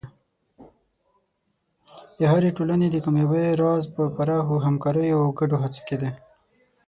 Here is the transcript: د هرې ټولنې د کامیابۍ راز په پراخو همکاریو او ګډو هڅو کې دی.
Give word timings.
د 2.17 2.19
هرې 2.31 2.49
ټولنې 2.57 2.87
د 2.91 2.97
کامیابۍ 3.05 3.47
راز 3.61 3.83
په 3.95 4.03
پراخو 4.15 4.55
همکاریو 4.65 5.21
او 5.23 5.27
ګډو 5.39 5.57
هڅو 5.63 5.81
کې 5.87 5.95
دی. 6.01 6.11